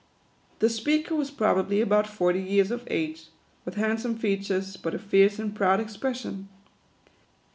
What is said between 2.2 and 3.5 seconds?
years of age,